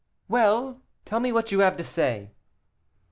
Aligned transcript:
"Well, 0.27 0.81
tell 1.05 1.19
me 1.19 1.31
what 1.31 1.51
you 1.51 1.59
have 1.59 1.77
to 1.77 1.83
say." 1.83 2.31